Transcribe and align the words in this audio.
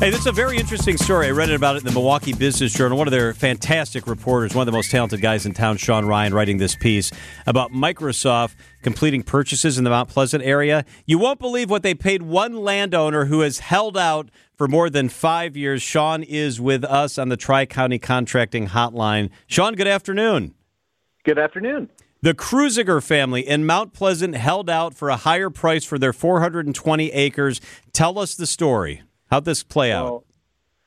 Hey, 0.00 0.08
this 0.08 0.20
is 0.20 0.26
a 0.28 0.32
very 0.32 0.56
interesting 0.56 0.96
story. 0.96 1.26
I 1.26 1.30
read 1.30 1.50
it 1.50 1.56
about 1.56 1.76
it 1.76 1.80
in 1.80 1.84
the 1.84 1.92
Milwaukee 1.92 2.32
Business 2.32 2.72
Journal. 2.72 2.96
One 2.96 3.06
of 3.06 3.10
their 3.10 3.34
fantastic 3.34 4.06
reporters, 4.06 4.54
one 4.54 4.62
of 4.62 4.66
the 4.66 4.72
most 4.72 4.90
talented 4.90 5.20
guys 5.20 5.44
in 5.44 5.52
town, 5.52 5.76
Sean 5.76 6.06
Ryan, 6.06 6.32
writing 6.32 6.56
this 6.56 6.74
piece 6.74 7.12
about 7.46 7.72
Microsoft 7.72 8.54
completing 8.80 9.22
purchases 9.22 9.76
in 9.76 9.84
the 9.84 9.90
Mount 9.90 10.08
Pleasant 10.08 10.42
area. 10.42 10.86
You 11.04 11.18
won't 11.18 11.38
believe 11.38 11.68
what 11.68 11.82
they 11.82 11.92
paid 11.92 12.22
one 12.22 12.56
landowner 12.56 13.26
who 13.26 13.40
has 13.40 13.58
held 13.58 13.98
out 13.98 14.30
for 14.56 14.66
more 14.66 14.88
than 14.88 15.10
five 15.10 15.54
years. 15.54 15.82
Sean 15.82 16.22
is 16.22 16.58
with 16.58 16.82
us 16.82 17.18
on 17.18 17.28
the 17.28 17.36
Tri 17.36 17.66
County 17.66 17.98
Contracting 17.98 18.68
Hotline. 18.68 19.28
Sean, 19.48 19.74
good 19.74 19.86
afternoon. 19.86 20.54
Good 21.24 21.38
afternoon. 21.38 21.90
The 22.22 22.32
Kruziger 22.32 23.02
family 23.02 23.46
in 23.46 23.66
Mount 23.66 23.92
Pleasant 23.92 24.34
held 24.34 24.70
out 24.70 24.94
for 24.94 25.10
a 25.10 25.16
higher 25.16 25.50
price 25.50 25.84
for 25.84 25.98
their 25.98 26.14
420 26.14 27.12
acres. 27.12 27.60
Tell 27.92 28.18
us 28.18 28.34
the 28.34 28.46
story. 28.46 29.02
How'd 29.30 29.44
this 29.44 29.62
play 29.62 29.92
out? 29.92 30.04
Well, 30.04 30.24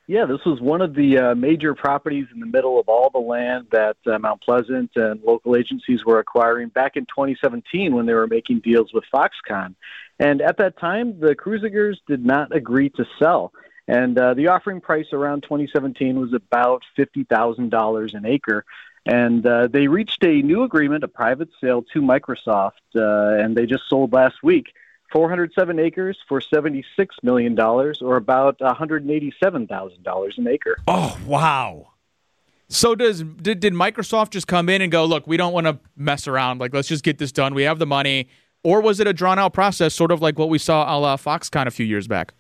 yeah, 0.06 0.26
this 0.26 0.44
was 0.46 0.60
one 0.60 0.82
of 0.82 0.96
the 0.96 1.18
uh, 1.18 1.36
major 1.36 1.74
properties 1.74 2.28
in 2.34 2.42
the 2.42 2.46
middle 2.46 2.78
of 2.78 2.90
all 2.90 3.10
the 3.10 3.20
land 3.20 3.68
that 3.72 3.96
uh, 4.06 4.20
Mount 4.20 4.42
Pleasant 4.42 4.92
and 4.96 5.22
local 5.24 5.56
agencies 5.56 6.04
were 6.04 6.20
acquiring 6.20 6.68
back 6.68 6.98
in 6.98 7.06
2017 7.06 7.96
when 7.96 8.06
they 8.06 8.14
were 8.14 8.28
making 8.28 8.60
deals 8.60 8.94
with 8.94 9.06
Foxconn. 9.14 9.76
And 10.20 10.42
at 10.42 10.58
that 10.58 10.78
time, 10.78 11.22
the 11.22 11.36
Kruzigers 11.36 11.96
did 12.06 12.26
not 12.26 12.54
agree 12.54 12.90
to 12.90 13.06
sell. 13.18 13.54
And 13.88 14.18
uh, 14.18 14.34
the 14.34 14.48
offering 14.48 14.82
price 14.82 15.08
around 15.14 15.44
2017 15.44 16.20
was 16.20 16.34
about 16.34 16.84
$50,000 16.98 18.14
an 18.14 18.26
acre. 18.26 18.66
And 19.06 19.46
uh, 19.46 19.68
they 19.68 19.88
reached 19.88 20.24
a 20.24 20.42
new 20.42 20.64
agreement, 20.64 21.06
a 21.06 21.10
private 21.10 21.50
sale 21.62 21.84
to 21.94 22.02
Microsoft, 22.02 22.72
uh, 22.96 23.42
and 23.42 23.56
they 23.56 23.66
just 23.66 23.84
sold 23.90 24.12
last 24.12 24.44
week 24.44 24.74
407 25.14 25.80
acres 25.80 26.18
for 26.28 26.42
$76 26.42 26.84
million, 27.22 27.58
or 27.60 28.16
about 28.16 28.58
$187,000 28.60 30.38
an 30.38 30.48
acre. 30.48 30.78
Oh, 30.88 31.18
wow. 31.26 31.90
So 32.68 32.96
does 32.96 33.22
did, 33.22 33.60
did 33.60 33.74
Microsoft 33.74 34.32
just 34.32 34.48
come 34.48 34.68
in 34.68 34.82
and 34.82 34.92
go, 34.92 35.06
look, 35.06 35.28
we 35.28 35.38
don't 35.38 35.54
want 35.54 35.68
to 35.68 35.80
mess 35.96 36.28
around. 36.28 36.60
Like, 36.60 36.74
let's 36.74 36.88
just 36.88 37.04
get 37.04 37.20
this 37.20 37.32
done. 37.32 37.54
We 37.54 37.64
have 37.64 37.78
the 37.78 37.86
money. 37.86 38.28
Or 38.64 38.82
was 38.82 39.00
it 39.00 39.08
a 39.08 39.14
drawn 39.14 39.38
out 39.38 39.54
process, 39.54 39.94
sort 39.94 40.12
of 40.12 40.22
like 40.22 40.40
what 40.40 40.50
we 40.50 40.58
saw 40.58 40.84
a 40.84 40.98
la 40.98 41.18
Foxconn 41.18 41.68
a 41.68 41.72
few 41.72 41.86
years 41.86 42.08
back? 42.08 42.34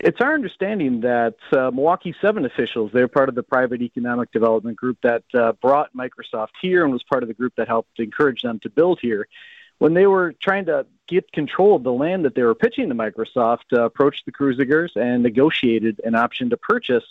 It's 0.00 0.20
our 0.20 0.34
understanding 0.34 1.02
that 1.02 1.36
uh, 1.52 1.70
Milwaukee 1.70 2.14
7 2.20 2.44
officials, 2.44 2.90
they're 2.92 3.08
part 3.08 3.28
of 3.28 3.36
the 3.36 3.42
private 3.42 3.80
economic 3.80 4.32
development 4.32 4.76
group 4.76 4.98
that 5.02 5.22
uh, 5.32 5.52
brought 5.62 5.90
Microsoft 5.94 6.48
here 6.60 6.82
and 6.82 6.92
was 6.92 7.02
part 7.08 7.22
of 7.22 7.28
the 7.28 7.34
group 7.34 7.52
that 7.56 7.68
helped 7.68 8.00
encourage 8.00 8.42
them 8.42 8.58
to 8.64 8.70
build 8.70 8.98
here 9.00 9.28
when 9.78 9.94
they 9.94 10.06
were 10.06 10.32
trying 10.40 10.66
to 10.66 10.86
get 11.06 11.30
control 11.32 11.76
of 11.76 11.82
the 11.82 11.92
land 11.92 12.24
that 12.24 12.34
they 12.34 12.42
were 12.42 12.54
pitching 12.54 12.88
to 12.88 12.94
Microsoft, 12.94 13.72
uh, 13.72 13.84
approached 13.84 14.24
the 14.24 14.32
Kruzigers 14.32 14.96
and 14.96 15.22
negotiated 15.22 16.00
an 16.04 16.14
option 16.14 16.50
to 16.50 16.56
purchase. 16.56 17.04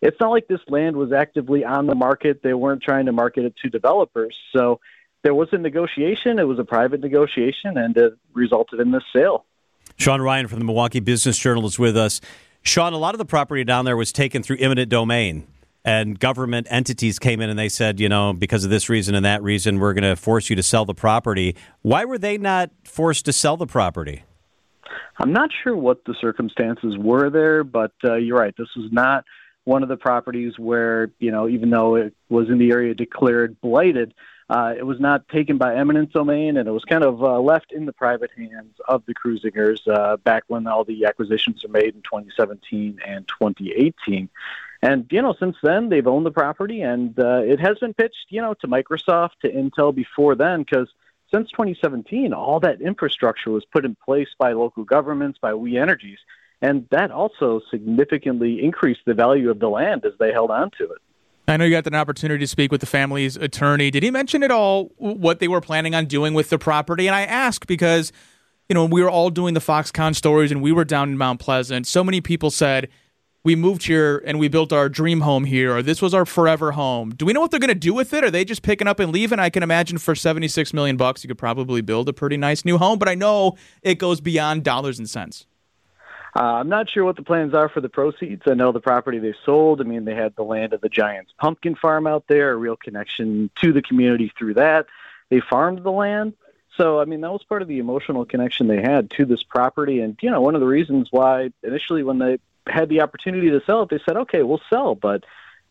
It's 0.00 0.18
not 0.20 0.30
like 0.30 0.48
this 0.48 0.60
land 0.68 0.96
was 0.96 1.12
actively 1.12 1.64
on 1.64 1.86
the 1.86 1.94
market. 1.94 2.42
They 2.42 2.54
weren't 2.54 2.82
trying 2.82 3.06
to 3.06 3.12
market 3.12 3.44
it 3.44 3.54
to 3.62 3.70
developers. 3.70 4.36
So 4.52 4.80
there 5.22 5.34
was 5.34 5.48
a 5.52 5.58
negotiation. 5.58 6.38
It 6.38 6.44
was 6.44 6.58
a 6.58 6.64
private 6.64 7.00
negotiation, 7.00 7.76
and 7.76 7.96
it 7.96 8.14
resulted 8.32 8.80
in 8.80 8.90
this 8.90 9.04
sale. 9.14 9.44
Sean 9.96 10.20
Ryan 10.20 10.48
from 10.48 10.58
the 10.58 10.64
Milwaukee 10.64 11.00
Business 11.00 11.38
Journal 11.38 11.66
is 11.66 11.78
with 11.78 11.96
us. 11.96 12.20
Sean, 12.62 12.92
a 12.92 12.98
lot 12.98 13.14
of 13.14 13.18
the 13.18 13.24
property 13.24 13.64
down 13.64 13.84
there 13.84 13.96
was 13.96 14.12
taken 14.12 14.42
through 14.42 14.56
eminent 14.58 14.88
domain 14.88 15.46
and 15.84 16.18
government 16.18 16.66
entities 16.70 17.18
came 17.18 17.40
in 17.40 17.50
and 17.50 17.58
they 17.58 17.68
said, 17.68 17.98
you 17.98 18.08
know, 18.08 18.32
because 18.32 18.64
of 18.64 18.70
this 18.70 18.88
reason 18.88 19.14
and 19.14 19.24
that 19.24 19.42
reason, 19.42 19.78
we're 19.78 19.94
going 19.94 20.08
to 20.08 20.16
force 20.16 20.48
you 20.48 20.56
to 20.56 20.62
sell 20.62 20.84
the 20.84 20.94
property. 20.94 21.56
Why 21.82 22.04
were 22.04 22.18
they 22.18 22.38
not 22.38 22.70
forced 22.84 23.24
to 23.24 23.32
sell 23.32 23.56
the 23.56 23.66
property? 23.66 24.22
I'm 25.18 25.32
not 25.32 25.50
sure 25.62 25.76
what 25.76 26.04
the 26.04 26.14
circumstances 26.20 26.96
were 26.96 27.30
there, 27.30 27.64
but 27.64 27.92
uh, 28.04 28.14
you're 28.14 28.38
right. 28.38 28.54
This 28.56 28.68
was 28.76 28.90
not 28.92 29.24
one 29.64 29.82
of 29.82 29.88
the 29.88 29.96
properties 29.96 30.58
where, 30.58 31.10
you 31.18 31.30
know, 31.30 31.48
even 31.48 31.70
though 31.70 31.96
it 31.96 32.14
was 32.28 32.48
in 32.48 32.58
the 32.58 32.70
area 32.70 32.94
declared 32.94 33.60
blighted, 33.60 34.14
uh, 34.50 34.74
it 34.76 34.84
was 34.84 35.00
not 35.00 35.28
taken 35.28 35.56
by 35.56 35.76
eminent 35.76 36.12
domain, 36.12 36.56
and 36.56 36.68
it 36.68 36.72
was 36.72 36.84
kind 36.84 37.04
of 37.04 37.22
uh, 37.22 37.40
left 37.40 37.72
in 37.72 37.86
the 37.86 37.92
private 37.92 38.30
hands 38.36 38.74
of 38.88 39.02
the 39.06 39.14
Kruzigers 39.14 39.78
uh, 39.88 40.16
back 40.18 40.44
when 40.48 40.66
all 40.66 40.84
the 40.84 41.04
acquisitions 41.04 41.62
were 41.62 41.70
made 41.70 41.94
in 41.94 42.02
2017 42.02 42.98
and 43.06 43.26
2018. 43.28 44.28
And 44.82 45.06
you 45.10 45.22
know, 45.22 45.34
since 45.38 45.56
then 45.62 45.88
they've 45.88 46.06
owned 46.06 46.26
the 46.26 46.32
property, 46.32 46.82
and 46.82 47.16
uh, 47.18 47.42
it 47.44 47.60
has 47.60 47.78
been 47.78 47.94
pitched, 47.94 48.26
you 48.30 48.40
know, 48.40 48.54
to 48.54 48.66
Microsoft, 48.66 49.40
to 49.42 49.50
Intel 49.50 49.94
before 49.94 50.34
then, 50.34 50.64
because 50.64 50.88
since 51.32 51.50
2017, 51.52 52.32
all 52.32 52.60
that 52.60 52.80
infrastructure 52.80 53.50
was 53.50 53.64
put 53.64 53.84
in 53.84 53.96
place 54.04 54.28
by 54.38 54.52
local 54.52 54.84
governments, 54.84 55.38
by 55.40 55.54
We 55.54 55.78
Energies, 55.78 56.18
and 56.60 56.86
that 56.90 57.10
also 57.10 57.60
significantly 57.70 58.62
increased 58.62 59.02
the 59.06 59.14
value 59.14 59.50
of 59.50 59.60
the 59.60 59.68
land 59.68 60.04
as 60.04 60.12
they 60.18 60.32
held 60.32 60.50
on 60.50 60.70
to 60.78 60.84
it. 60.84 60.98
I 61.48 61.56
know 61.56 61.64
you 61.64 61.72
got 61.72 61.86
an 61.86 61.94
opportunity 61.94 62.44
to 62.44 62.48
speak 62.48 62.70
with 62.70 62.80
the 62.80 62.86
family's 62.86 63.36
attorney. 63.36 63.90
Did 63.90 64.02
he 64.02 64.10
mention 64.10 64.42
at 64.42 64.50
all 64.50 64.92
what 64.96 65.40
they 65.40 65.48
were 65.48 65.60
planning 65.60 65.94
on 65.94 66.06
doing 66.06 66.34
with 66.34 66.50
the 66.50 66.58
property? 66.58 67.08
And 67.08 67.16
I 67.16 67.22
ask 67.22 67.66
because, 67.66 68.12
you 68.68 68.74
know, 68.74 68.84
we 68.84 69.02
were 69.02 69.10
all 69.10 69.28
doing 69.28 69.54
the 69.54 69.60
Foxconn 69.60 70.14
stories 70.14 70.52
and 70.52 70.62
we 70.62 70.70
were 70.70 70.84
down 70.84 71.08
in 71.08 71.18
Mount 71.18 71.40
Pleasant. 71.40 71.86
So 71.86 72.04
many 72.04 72.20
people 72.20 72.50
said, 72.50 72.88
we 73.44 73.56
moved 73.56 73.84
here 73.84 74.22
and 74.24 74.38
we 74.38 74.48
built 74.48 74.72
our 74.72 74.88
dream 74.88 75.20
home 75.20 75.44
here, 75.44 75.74
or 75.74 75.82
this 75.82 76.00
was 76.00 76.14
our 76.14 76.24
forever 76.24 76.72
home. 76.72 77.10
Do 77.10 77.26
we 77.26 77.32
know 77.32 77.40
what 77.40 77.50
they're 77.50 77.60
going 77.60 77.68
to 77.68 77.74
do 77.74 77.92
with 77.92 78.12
it? 78.12 78.22
Are 78.22 78.30
they 78.30 78.44
just 78.44 78.62
picking 78.62 78.86
up 78.86 79.00
and 79.00 79.10
leaving? 79.10 79.38
I 79.38 79.50
can 79.50 79.62
imagine 79.62 79.98
for 79.98 80.14
76 80.14 80.72
million 80.72 80.96
bucks, 80.96 81.24
you 81.24 81.28
could 81.28 81.38
probably 81.38 81.80
build 81.80 82.08
a 82.08 82.12
pretty 82.12 82.36
nice 82.36 82.64
new 82.64 82.78
home, 82.78 82.98
but 82.98 83.08
I 83.08 83.14
know 83.14 83.56
it 83.82 83.98
goes 83.98 84.20
beyond 84.20 84.62
dollars 84.62 84.98
and 84.98 85.10
cents. 85.10 85.46
Uh, 86.34 86.40
I'm 86.40 86.68
not 86.68 86.88
sure 86.88 87.04
what 87.04 87.16
the 87.16 87.22
plans 87.22 87.52
are 87.52 87.68
for 87.68 87.80
the 87.80 87.90
proceeds. 87.90 88.42
I 88.46 88.54
know 88.54 88.72
the 88.72 88.80
property 88.80 89.18
they 89.18 89.34
sold. 89.44 89.80
I 89.80 89.84
mean, 89.84 90.04
they 90.06 90.14
had 90.14 90.34
the 90.36 90.44
land 90.44 90.72
of 90.72 90.80
the 90.80 90.88
Giants 90.88 91.32
pumpkin 91.38 91.74
farm 91.74 92.06
out 92.06 92.24
there, 92.28 92.52
a 92.52 92.56
real 92.56 92.76
connection 92.76 93.50
to 93.60 93.72
the 93.72 93.82
community 93.82 94.32
through 94.38 94.54
that. 94.54 94.86
They 95.28 95.40
farmed 95.40 95.82
the 95.82 95.90
land. 95.90 96.34
So, 96.78 97.00
I 97.00 97.04
mean, 97.04 97.20
that 97.20 97.30
was 97.30 97.42
part 97.42 97.60
of 97.60 97.68
the 97.68 97.80
emotional 97.80 98.24
connection 98.24 98.66
they 98.66 98.80
had 98.80 99.10
to 99.10 99.26
this 99.26 99.42
property. 99.42 100.00
And, 100.00 100.16
you 100.22 100.30
know, 100.30 100.40
one 100.40 100.54
of 100.54 100.62
the 100.62 100.66
reasons 100.66 101.08
why 101.10 101.50
initially 101.62 102.02
when 102.02 102.18
they 102.18 102.38
had 102.66 102.88
the 102.88 103.00
opportunity 103.00 103.50
to 103.50 103.60
sell 103.66 103.82
it, 103.82 103.90
they 103.90 104.00
said, 104.06 104.16
okay, 104.16 104.42
we'll 104.42 104.60
sell, 104.70 104.94
but 104.94 105.24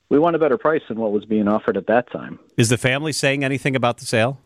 we 0.09 0.19
want 0.19 0.35
a 0.35 0.40
better 0.40 0.57
price 0.57 0.81
than 0.88 1.00
what 1.00 1.12
was 1.12 1.25
being 1.25 1.47
offered 1.47 1.78
at 1.78 1.88
that 1.88 2.12
time. 2.12 2.40
Is 2.57 2.69
the 2.69 2.78
family 2.78 3.13
saying 3.13 3.44
anything 3.44 3.75
about 3.75 3.97
the 3.97 4.06
sale? 4.06 4.40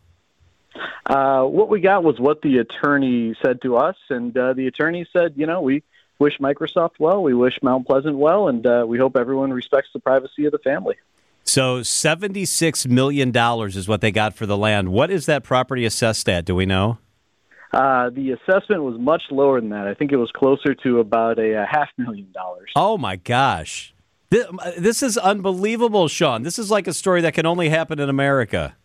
Uh, 1.06 1.42
what 1.42 1.68
we 1.68 1.80
got 1.80 2.04
was 2.04 2.18
what 2.18 2.42
the 2.42 2.58
attorney 2.58 3.34
said 3.42 3.62
to 3.62 3.76
us, 3.76 3.96
and 4.10 4.36
uh, 4.36 4.52
the 4.52 4.66
attorney 4.66 5.06
said, 5.12 5.34
you 5.36 5.46
know, 5.46 5.60
we 5.60 5.82
wish 6.18 6.38
Microsoft 6.38 6.92
well, 6.98 7.22
we 7.22 7.34
wish 7.34 7.58
Mount 7.62 7.86
Pleasant 7.86 8.16
well, 8.16 8.48
and 8.48 8.66
uh, 8.66 8.84
we 8.86 8.98
hope 8.98 9.16
everyone 9.16 9.52
respects 9.52 9.88
the 9.92 10.00
privacy 10.00 10.46
of 10.46 10.52
the 10.52 10.58
family. 10.58 10.96
So, 11.44 11.80
$76 11.80 12.88
million 12.88 13.32
is 13.68 13.86
what 13.86 14.00
they 14.00 14.10
got 14.10 14.34
for 14.34 14.46
the 14.46 14.56
land. 14.56 14.88
What 14.88 15.12
is 15.12 15.26
that 15.26 15.44
property 15.44 15.84
assessed 15.84 16.28
at? 16.28 16.44
Do 16.44 16.56
we 16.56 16.66
know? 16.66 16.98
Uh, 17.72 18.10
the 18.10 18.32
assessment 18.32 18.82
was 18.82 18.98
much 18.98 19.22
lower 19.30 19.60
than 19.60 19.70
that. 19.70 19.86
I 19.86 19.94
think 19.94 20.12
it 20.12 20.16
was 20.16 20.30
closer 20.30 20.74
to 20.74 21.00
about 21.00 21.38
a, 21.38 21.62
a 21.62 21.66
half 21.66 21.88
million 21.96 22.30
dollars. 22.32 22.70
Oh 22.76 22.96
my 22.96 23.16
gosh. 23.16 23.94
This, 24.30 24.46
this 24.78 25.02
is 25.02 25.16
unbelievable, 25.16 26.08
Sean. 26.08 26.42
This 26.42 26.58
is 26.58 26.70
like 26.70 26.86
a 26.86 26.92
story 26.92 27.20
that 27.20 27.34
can 27.34 27.46
only 27.46 27.68
happen 27.68 28.00
in 28.00 28.08
America. 28.08 28.76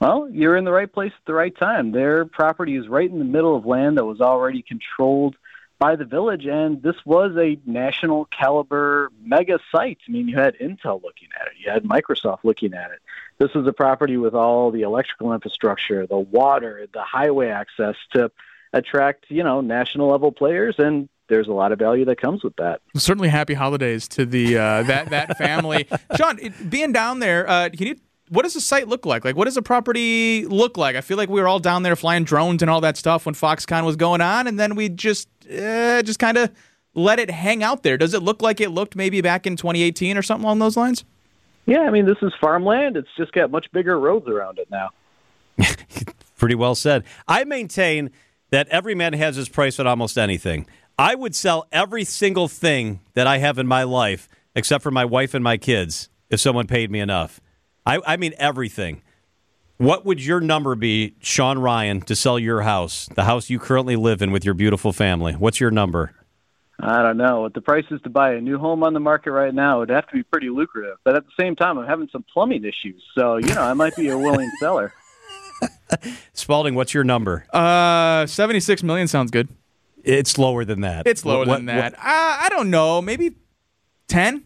Well, 0.00 0.28
you're 0.30 0.56
in 0.56 0.64
the 0.64 0.72
right 0.72 0.92
place 0.92 1.12
at 1.12 1.24
the 1.26 1.34
right 1.34 1.56
time. 1.56 1.92
Their 1.92 2.24
property 2.24 2.76
is 2.76 2.88
right 2.88 3.10
in 3.10 3.18
the 3.18 3.24
middle 3.24 3.56
of 3.56 3.64
land 3.64 3.96
that 3.96 4.04
was 4.04 4.20
already 4.20 4.62
controlled 4.62 5.36
by 5.78 5.96
the 5.96 6.04
village, 6.04 6.46
and 6.46 6.82
this 6.82 6.96
was 7.04 7.36
a 7.36 7.58
national 7.66 8.26
caliber 8.26 9.10
mega 9.22 9.58
site. 9.72 9.98
I 10.08 10.12
mean, 10.12 10.28
you 10.28 10.36
had 10.36 10.56
Intel 10.58 11.02
looking 11.02 11.28
at 11.40 11.43
it, 11.43 11.43
you 11.64 11.70
had 11.70 11.84
Microsoft 11.84 12.40
looking 12.42 12.74
at 12.74 12.90
it. 12.90 13.00
This 13.38 13.50
is 13.54 13.66
a 13.66 13.72
property 13.72 14.16
with 14.16 14.34
all 14.34 14.70
the 14.70 14.82
electrical 14.82 15.32
infrastructure, 15.32 16.06
the 16.06 16.18
water, 16.18 16.86
the 16.92 17.02
highway 17.02 17.48
access 17.48 17.96
to 18.12 18.30
attract, 18.72 19.26
you 19.28 19.42
know, 19.42 19.60
national 19.60 20.08
level 20.08 20.32
players, 20.32 20.76
and 20.78 21.08
there's 21.28 21.48
a 21.48 21.52
lot 21.52 21.72
of 21.72 21.78
value 21.78 22.04
that 22.04 22.20
comes 22.20 22.44
with 22.44 22.54
that. 22.56 22.80
Certainly, 22.96 23.28
happy 23.28 23.54
holidays 23.54 24.08
to 24.08 24.26
the 24.26 24.58
uh, 24.58 24.82
that 24.84 25.10
that 25.10 25.38
family. 25.38 25.88
Sean, 26.16 26.38
being 26.68 26.92
down 26.92 27.18
there, 27.20 27.48
uh, 27.48 27.70
can 27.70 27.86
you 27.86 27.96
what 28.30 28.42
does 28.42 28.54
the 28.54 28.60
site 28.60 28.88
look 28.88 29.06
like? 29.06 29.24
Like, 29.24 29.36
what 29.36 29.44
does 29.44 29.54
the 29.54 29.62
property 29.62 30.46
look 30.46 30.76
like? 30.76 30.96
I 30.96 31.00
feel 31.00 31.16
like 31.16 31.28
we 31.28 31.40
were 31.40 31.48
all 31.48 31.58
down 31.58 31.82
there 31.82 31.96
flying 31.96 32.24
drones 32.24 32.62
and 32.62 32.70
all 32.70 32.80
that 32.80 32.96
stuff 32.96 33.26
when 33.26 33.34
Foxconn 33.34 33.84
was 33.84 33.96
going 33.96 34.20
on, 34.20 34.46
and 34.46 34.58
then 34.58 34.74
we 34.74 34.88
just, 34.88 35.28
uh, 35.46 36.02
just 36.02 36.18
kind 36.18 36.38
of 36.38 36.50
let 36.94 37.18
it 37.18 37.30
hang 37.30 37.62
out 37.62 37.82
there. 37.82 37.98
Does 37.98 38.14
it 38.14 38.22
look 38.22 38.40
like 38.40 38.60
it 38.60 38.70
looked 38.70 38.96
maybe 38.96 39.20
back 39.20 39.46
in 39.46 39.56
2018 39.56 40.16
or 40.16 40.22
something 40.22 40.44
along 40.44 40.58
those 40.58 40.76
lines? 40.76 41.04
Yeah, 41.66 41.80
I 41.80 41.90
mean, 41.90 42.06
this 42.06 42.18
is 42.22 42.32
farmland. 42.40 42.96
It's 42.96 43.08
just 43.16 43.32
got 43.32 43.50
much 43.50 43.66
bigger 43.72 43.98
roads 43.98 44.28
around 44.28 44.58
it 44.58 44.68
now. 44.70 44.90
Pretty 46.36 46.54
well 46.54 46.74
said. 46.74 47.04
I 47.26 47.44
maintain 47.44 48.10
that 48.50 48.68
every 48.68 48.94
man 48.94 49.14
has 49.14 49.36
his 49.36 49.48
price 49.48 49.80
at 49.80 49.86
almost 49.86 50.18
anything. 50.18 50.66
I 50.98 51.14
would 51.14 51.34
sell 51.34 51.66
every 51.72 52.04
single 52.04 52.48
thing 52.48 53.00
that 53.14 53.26
I 53.26 53.38
have 53.38 53.58
in 53.58 53.66
my 53.66 53.82
life, 53.82 54.28
except 54.54 54.82
for 54.82 54.90
my 54.90 55.04
wife 55.04 55.34
and 55.34 55.42
my 55.42 55.56
kids, 55.56 56.08
if 56.30 56.40
someone 56.40 56.66
paid 56.66 56.90
me 56.90 57.00
enough. 57.00 57.40
I, 57.86 58.00
I 58.06 58.16
mean 58.16 58.34
everything. 58.38 59.02
What 59.76 60.06
would 60.06 60.24
your 60.24 60.40
number 60.40 60.76
be, 60.76 61.16
Sean 61.20 61.58
Ryan, 61.58 62.00
to 62.02 62.14
sell 62.14 62.38
your 62.38 62.62
house, 62.62 63.08
the 63.14 63.24
house 63.24 63.50
you 63.50 63.58
currently 63.58 63.96
live 63.96 64.22
in 64.22 64.30
with 64.30 64.44
your 64.44 64.54
beautiful 64.54 64.92
family? 64.92 65.32
What's 65.32 65.58
your 65.58 65.72
number? 65.72 66.12
I 66.80 67.02
don't 67.02 67.16
know. 67.16 67.42
With 67.42 67.54
the 67.54 67.60
prices 67.60 68.00
to 68.04 68.10
buy 68.10 68.34
a 68.34 68.40
new 68.40 68.58
home 68.58 68.82
on 68.82 68.92
the 68.94 69.00
market 69.00 69.30
right 69.30 69.54
now, 69.54 69.82
it'd 69.82 69.94
have 69.94 70.06
to 70.08 70.14
be 70.14 70.22
pretty 70.22 70.50
lucrative. 70.50 70.96
But 71.04 71.14
at 71.16 71.24
the 71.24 71.32
same 71.42 71.54
time, 71.56 71.78
I'm 71.78 71.86
having 71.86 72.08
some 72.12 72.24
plumbing 72.32 72.64
issues, 72.64 73.02
so 73.16 73.36
you 73.36 73.54
know 73.54 73.62
I 73.62 73.74
might 73.74 73.94
be 73.96 74.08
a 74.08 74.18
willing 74.18 74.50
seller. 74.60 74.92
Spalding, 76.32 76.74
what's 76.74 76.92
your 76.92 77.04
number? 77.04 77.46
Uh, 77.52 78.26
76 78.26 78.82
million 78.82 79.06
sounds 79.08 79.30
good. 79.30 79.48
It's 80.02 80.36
lower 80.36 80.64
than 80.64 80.80
that. 80.82 81.06
It's 81.06 81.24
lower 81.24 81.46
What- 81.46 81.56
than 81.58 81.66
what- 81.66 81.74
that. 81.74 81.94
uh, 81.94 81.98
I 82.04 82.48
don't 82.50 82.70
know. 82.70 83.00
Maybe 83.00 83.36
10? 84.08 84.44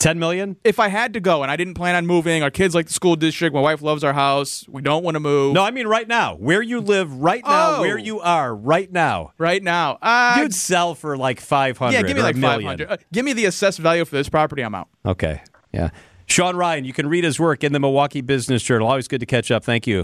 10 0.00 0.18
million? 0.18 0.56
If 0.64 0.80
I 0.80 0.88
had 0.88 1.12
to 1.12 1.20
go 1.20 1.42
and 1.42 1.50
I 1.52 1.56
didn't 1.56 1.74
plan 1.74 1.94
on 1.94 2.06
moving, 2.06 2.42
our 2.42 2.50
kids 2.50 2.74
like 2.74 2.86
the 2.86 2.92
school 2.92 3.14
district, 3.16 3.54
my 3.54 3.60
wife 3.60 3.82
loves 3.82 4.02
our 4.02 4.12
house, 4.12 4.66
we 4.68 4.82
don't 4.82 5.04
want 5.04 5.14
to 5.14 5.20
move. 5.20 5.54
No, 5.54 5.62
I 5.62 5.70
mean 5.70 5.86
right 5.86 6.08
now. 6.08 6.34
Where 6.34 6.62
you 6.62 6.80
live 6.80 7.12
right 7.14 7.44
now, 7.44 7.76
Oh. 7.76 7.80
where 7.80 7.98
you 7.98 8.18
are 8.20 8.54
right 8.54 8.90
now. 8.90 9.32
Right 9.38 9.62
now. 9.62 9.98
Uh, 10.02 10.38
You'd 10.40 10.54
sell 10.54 10.94
for 10.94 11.16
like 11.16 11.40
500 11.40 11.92
yeah, 11.94 12.02
give 12.02 12.16
me 12.16 12.20
or 12.22 12.24
like 12.24 12.36
a 12.36 12.40
500. 12.40 12.90
Uh, 12.90 12.96
give 13.12 13.24
me 13.24 13.32
the 13.32 13.44
assessed 13.44 13.78
value 13.78 14.04
for 14.04 14.16
this 14.16 14.28
property, 14.28 14.62
I'm 14.62 14.74
out. 14.74 14.88
Okay. 15.06 15.42
Yeah. 15.72 15.90
Sean 16.26 16.56
Ryan, 16.56 16.84
you 16.84 16.92
can 16.92 17.06
read 17.08 17.24
his 17.24 17.38
work 17.38 17.62
in 17.62 17.72
the 17.72 17.80
Milwaukee 17.80 18.20
Business 18.22 18.62
Journal. 18.62 18.88
Always 18.88 19.08
good 19.08 19.20
to 19.20 19.26
catch 19.26 19.50
up. 19.50 19.64
Thank 19.64 19.86
you. 19.86 20.00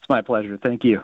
It's 0.00 0.08
my 0.08 0.22
pleasure. 0.22 0.58
Thank 0.62 0.82
you. 0.84 1.02